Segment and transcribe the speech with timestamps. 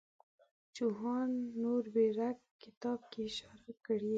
[0.75, 1.31] جوهان
[1.61, 4.09] نوربیرګ کتاب کې اشاره کړې.